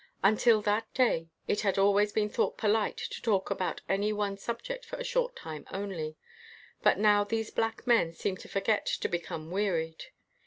[0.23, 4.35] Until that day, it had al ways been thought polite to talk about any one
[4.35, 6.15] subject for a short time only;
[6.81, 10.05] but now these black men seemed to forget to become wearied.